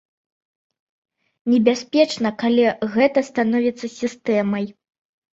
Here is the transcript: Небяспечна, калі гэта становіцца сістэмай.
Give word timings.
Небяспечна, 1.51 2.31
калі 2.43 2.63
гэта 2.95 3.19
становіцца 3.27 3.85
сістэмай. 3.99 4.65